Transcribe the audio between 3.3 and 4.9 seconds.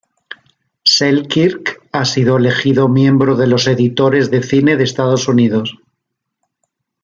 de los Editores de Cine de